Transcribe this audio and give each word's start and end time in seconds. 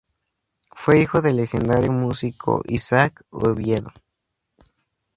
Fue 0.71 0.99
hijo 0.99 1.21
del 1.21 1.35
legendario 1.35 1.91
músico 1.91 2.63
Isaac 2.65 3.21
Oviedo. 3.29 3.91